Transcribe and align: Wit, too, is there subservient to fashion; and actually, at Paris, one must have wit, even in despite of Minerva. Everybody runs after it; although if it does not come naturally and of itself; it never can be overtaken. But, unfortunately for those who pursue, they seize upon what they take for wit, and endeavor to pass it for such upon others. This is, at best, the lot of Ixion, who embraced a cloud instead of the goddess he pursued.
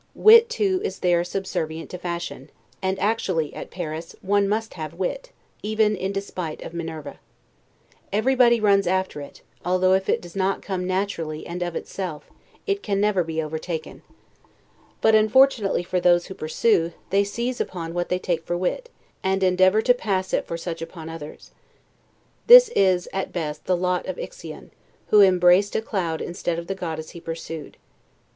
Wit, 0.15 0.49
too, 0.49 0.81
is 0.83 0.97
there 0.97 1.23
subservient 1.23 1.87
to 1.91 1.97
fashion; 1.99 2.49
and 2.81 2.97
actually, 2.97 3.53
at 3.53 3.69
Paris, 3.69 4.15
one 4.23 4.49
must 4.49 4.73
have 4.73 4.95
wit, 4.95 5.29
even 5.61 5.95
in 5.95 6.11
despite 6.11 6.63
of 6.63 6.73
Minerva. 6.73 7.19
Everybody 8.11 8.59
runs 8.59 8.87
after 8.87 9.21
it; 9.21 9.43
although 9.63 9.93
if 9.93 10.09
it 10.09 10.19
does 10.19 10.35
not 10.35 10.63
come 10.63 10.87
naturally 10.87 11.45
and 11.45 11.61
of 11.61 11.75
itself; 11.75 12.31
it 12.65 12.89
never 12.89 13.21
can 13.21 13.27
be 13.27 13.43
overtaken. 13.43 14.01
But, 15.01 15.13
unfortunately 15.13 15.83
for 15.83 15.99
those 15.99 16.25
who 16.25 16.33
pursue, 16.33 16.93
they 17.11 17.23
seize 17.23 17.61
upon 17.61 17.93
what 17.93 18.09
they 18.09 18.17
take 18.17 18.43
for 18.43 18.57
wit, 18.57 18.89
and 19.23 19.43
endeavor 19.43 19.83
to 19.83 19.93
pass 19.93 20.33
it 20.33 20.47
for 20.47 20.57
such 20.57 20.81
upon 20.81 21.09
others. 21.09 21.51
This 22.47 22.69
is, 22.75 23.07
at 23.13 23.31
best, 23.31 23.65
the 23.65 23.77
lot 23.77 24.07
of 24.07 24.17
Ixion, 24.17 24.71
who 25.09 25.21
embraced 25.21 25.75
a 25.75 25.79
cloud 25.81 26.21
instead 26.21 26.57
of 26.57 26.65
the 26.65 26.73
goddess 26.73 27.11
he 27.11 27.21
pursued. 27.21 27.77